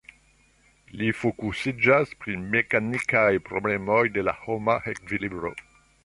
Li 0.99 1.09
fokusiĝas 1.17 2.15
pri 2.23 2.37
mekanikaj 2.55 3.27
problemoj 3.51 3.99
de 4.17 4.23
la 4.31 4.35
homa 4.47 4.79
ekvilibro. 4.93 5.53